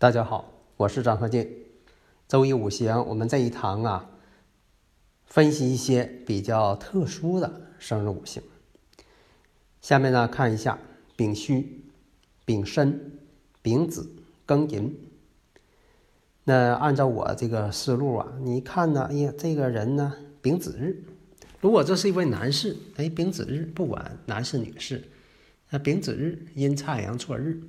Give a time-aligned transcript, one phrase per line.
[0.00, 1.64] 大家好，我是张鹤进。
[2.28, 4.08] 周易五行，我们这一堂啊，
[5.26, 8.40] 分析一些比较特殊的生日五行。
[9.80, 10.78] 下面呢，看一下
[11.16, 11.82] 丙戌、
[12.44, 13.18] 丙申、
[13.60, 14.08] 丙子、
[14.46, 14.96] 庚寅。
[16.44, 21.02] 那按照我这个思路啊，你看呢，哎呀，这个人呢，丙子日。
[21.60, 25.02] 如果这是一位男士，哎，丙子日，不管男士女士，
[25.70, 27.60] 那丙子日阴差阳错日。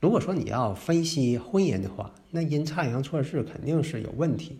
[0.00, 4.58] 如果说你要分析婚姻的话，那阴差阳错日肯定是有问题。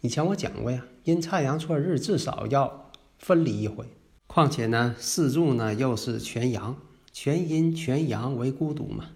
[0.00, 3.86] 以前我讲过呀，阴差阳错日至少要分离一回。
[4.26, 6.76] 况且呢，四柱呢又是全阳，
[7.12, 9.10] 全阴全阳为孤独嘛。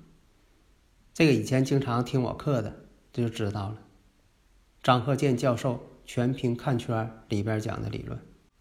[1.12, 3.78] 这个以前经常听我课的就知道了。
[4.80, 8.16] 张鹤健教授全凭看圈里边讲的理论。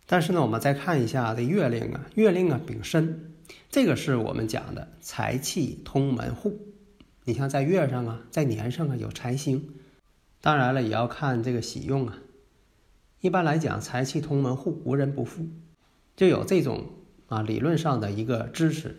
[0.07, 3.33] 但是呢，我们再看一下这月令啊，月令啊丙申，
[3.69, 6.59] 这个是我们讲的财气通门户。
[7.31, 9.75] 你像在月上啊，在年上啊有财星，
[10.41, 12.17] 当然了也要看这个喜用啊。
[13.21, 15.47] 一般来讲，财气通门户，无人不富，
[16.17, 16.89] 就有这种
[17.27, 18.97] 啊理论上的一个支持。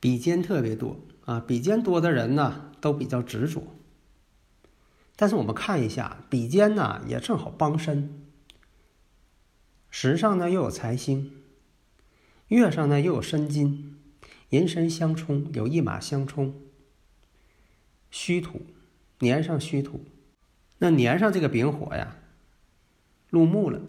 [0.00, 3.62] 比肩特别多啊，比肩多的人呢都比较执着。
[5.16, 8.22] 但是我们看一下，比肩呢也正好帮身，
[9.88, 11.32] 时上呢又有财星，
[12.48, 13.96] 月上呢又有申金，
[14.50, 16.54] 寅申相冲，有一马相冲。
[18.12, 18.60] 虚土，
[19.18, 20.04] 年上虚土，
[20.78, 22.18] 那年上这个丙火呀，
[23.30, 23.80] 入木了，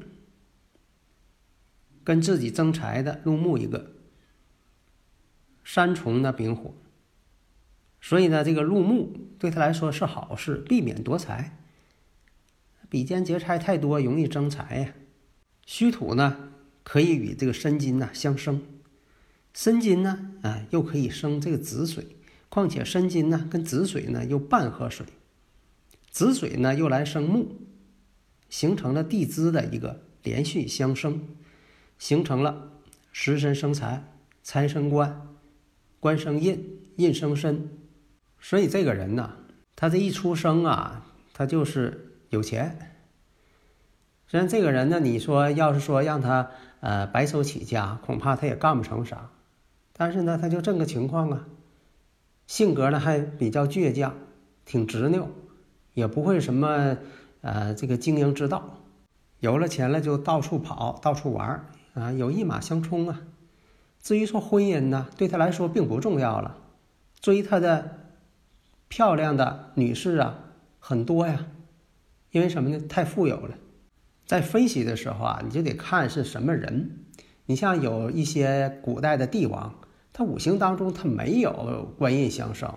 [2.06, 3.92] 跟自己争财的入木一个，
[5.66, 6.74] 三重的丙火，
[8.00, 11.60] 所以呢，这个入木对他来说是好事，避免夺财。
[12.90, 14.94] 比肩劫财太多，容易争财呀。
[15.66, 16.54] 虚土呢，
[16.84, 18.62] 可以与这个申金呐相生，
[19.54, 22.16] 申金呢，啊，又可以生这个子水。
[22.54, 25.08] 况且申金呢，跟子水呢又半合水，
[26.12, 27.48] 子水呢又来生木，
[28.48, 31.20] 形成了地支的一个连续相生，
[31.98, 32.74] 形成了
[33.12, 34.04] 食神生财，
[34.44, 35.30] 财生官，
[36.00, 37.72] 官生印，印生身。
[38.40, 39.34] 所以这个人呢，
[39.76, 42.94] 他这一出生啊，他就是有钱。
[44.28, 49.32] 虽然这个人呢，你说要是说让他呃白手起家，恐怕他也干不成啥。
[49.92, 51.48] 但是呢，他就这个情况啊。
[52.54, 54.14] 性格呢还比较倔强，
[54.64, 55.28] 挺执拗，
[55.96, 57.00] 也不会什么
[57.42, 58.78] 呃这个经营之道。
[59.40, 61.66] 有了钱了就到处跑，到处玩
[61.96, 63.22] 啊，有一马相冲啊。
[64.04, 66.56] 至于说婚姻呢，对他来说并不重要了。
[67.20, 68.12] 追他的
[68.88, 70.38] 漂亮的女士啊
[70.78, 71.48] 很多呀，
[72.30, 72.80] 因为什么呢？
[72.88, 73.58] 太富有了。
[74.28, 77.00] 在分析的时候啊，你就得看是什么人。
[77.48, 79.74] 你像有一些古代的帝王。
[80.14, 82.72] 他五行当中，他没有官印相生，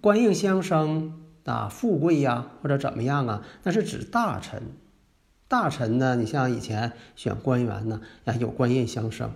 [0.00, 3.44] 官印相生啊，富贵呀，或者怎么样啊？
[3.62, 4.60] 那是指大臣。
[5.46, 9.30] 大臣呢，你像以前选官员呢，啊，有官印相生，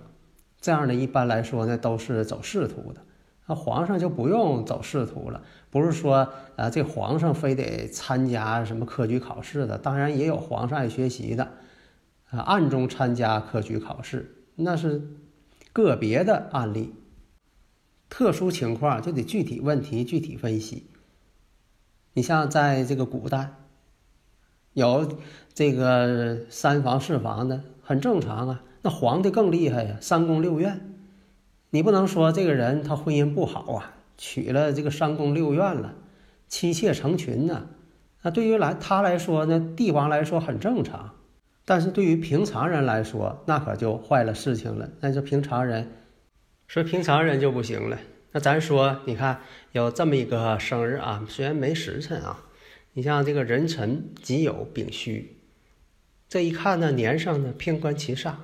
[0.61, 3.00] 这样的一般来说呢，都是走仕途的。
[3.47, 5.41] 那皇上就不用走仕途了，
[5.71, 11.44] 不是说啊，这皇上非得参加什么科举考试的，当然也有皇上爱学习的，
[12.31, 15.00] 啊，暗中参加科举考试，那是
[15.72, 16.93] 个别的案例。
[18.22, 20.87] 特殊情况就得具体问题具体分析。
[22.12, 23.53] 你像在这个古代，
[24.75, 25.19] 有
[25.52, 28.62] 这个三房四房的，很正常啊。
[28.82, 30.94] 那皇帝更厉害呀，三宫六院。
[31.70, 35.94] 你不能说这个人他婚姻不好啊，娶了这个三宫六院了，
[36.47, 37.67] 妻妾成群呢。
[38.23, 41.11] 那对于来他来说呢，帝王来说很正常，
[41.64, 44.88] 但是对于平常人来说，那可就坏了事情了。
[45.00, 45.91] 那就平常人。
[46.73, 48.01] 说平常人就不行了。
[48.31, 49.43] 那咱说，你看
[49.73, 52.47] 有这么一个生日啊，虽然没时辰啊，
[52.95, 55.37] 你像这个壬辰己酉丙戌，
[56.31, 58.37] 这一看呢，年上呢偏官七煞，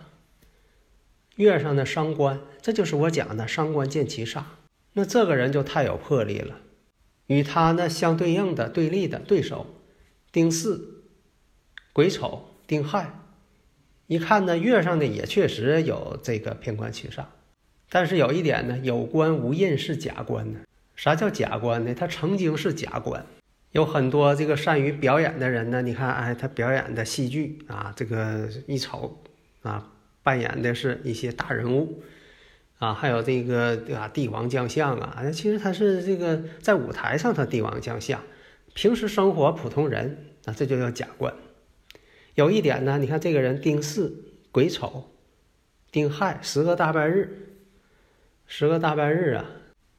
[1.36, 4.42] 月上的伤官，这就是我讲的伤官见七煞。
[4.92, 6.60] 那这个人就太有魄力了。
[7.28, 9.66] 与他呢相对应的对立的对手，
[10.30, 10.78] 丁巳、
[11.94, 13.10] 癸丑、丁亥。
[14.06, 17.24] 一看呢，月上呢也确实有这个偏官七煞，
[17.90, 20.60] 但是有一点呢，有官无印是假官呢。
[20.94, 21.94] 啥叫假官呢？
[21.94, 23.24] 他曾经是假官，
[23.70, 25.80] 有很多这个善于表演的人呢。
[25.80, 29.22] 你看，哎，他表演的戏剧啊，这个一瞅
[29.62, 29.92] 啊，
[30.24, 32.02] 扮演的是一些大人物
[32.78, 35.30] 啊，还有这个啊，帝王将相啊。
[35.30, 38.20] 其实他是这个在舞台上他帝王将相，
[38.74, 41.32] 平时生活普通人啊，这就叫假官。
[42.34, 44.12] 有一点呢，你看这个人丁巳、
[44.50, 45.12] 癸丑、
[45.92, 47.57] 丁亥十个大拜日，
[48.50, 49.44] 十个大拜日啊，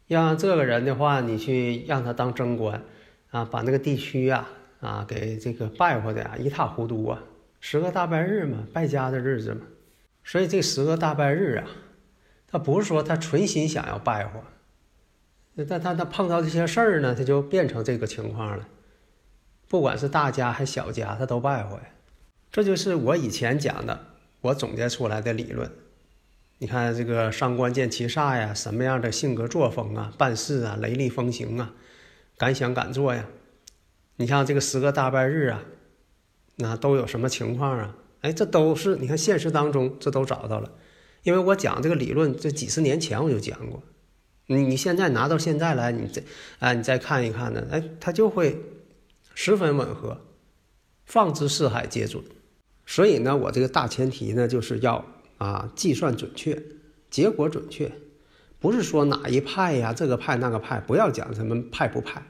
[0.08, 2.82] 让这个人的话，你去让他当贞观
[3.30, 4.50] 啊，把那个地区啊
[4.82, 7.24] 啊给这个败坏的啊一塌糊涂啊。
[7.60, 9.62] 十个大拜日嘛，败家的日子嘛，
[10.24, 11.68] 所以这十个大拜日啊，
[12.48, 14.42] 他不是说他存心想要败坏，
[15.70, 18.68] 但他他碰到这些事儿呢，他就变成这个情况了。
[19.68, 21.78] 不管是大家还小家，他都败坏。
[22.52, 24.08] 这就是我以前讲的，
[24.42, 25.70] 我总结出来的理论。
[26.62, 31.74] 你看这个上官见七煞呀，什么样的性格作风啊，办事啊，雷厉风行啊，
[32.38, 33.26] 敢想敢做呀。
[34.18, 35.64] 你像这个十个大拜日啊，
[36.58, 37.96] 那都有什么情况啊？
[38.20, 40.70] 哎，这都是你看现实当中这都找到了，
[41.24, 43.82] 因为我讲这个理论，这几十年前我就讲过。
[44.48, 46.22] 你你现在拿到现在来，你这
[46.60, 48.60] 啊，你再看一看呢，哎，它就会
[49.34, 50.20] 十分吻合，
[51.06, 52.22] 放之四海皆准。
[52.86, 55.06] 所以呢，我这个大前提呢，就是要
[55.40, 56.62] 啊计算准确，
[57.10, 57.92] 结果准确，
[58.60, 62.22] 不是说哪一派呀，这个派那个派，不要讲什么派不派，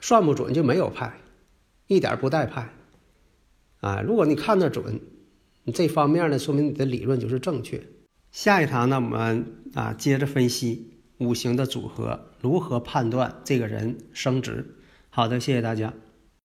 [0.00, 1.20] 算不准就没有派，
[1.86, 2.74] 一点不带派，
[3.80, 5.00] 啊，如果你看得准，
[5.62, 7.80] 你这方面呢，说明你的理论就是正确。
[8.32, 14.74] 下一堂呢，我们啊接着分析五行的组合，如何判断这个人升职。
[15.10, 15.94] 好的，谢谢大家。